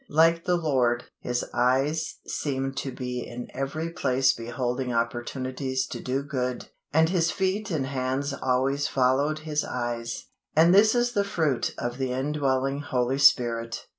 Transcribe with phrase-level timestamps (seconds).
[0.09, 6.23] Like the Lord, his eyes seemed to be in every place beholding opportunities to do
[6.23, 11.75] good, and his feet and hands always followed his eyes; and this is the fruit
[11.77, 13.85] of the indwelling Holy Spirit.